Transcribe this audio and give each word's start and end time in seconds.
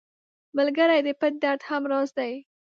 ملګری 0.57 0.99
د 1.03 1.09
پټ 1.19 1.33
درد 1.43 1.61
هم 1.69 1.83
راز 1.91 2.09
دی 2.17 2.33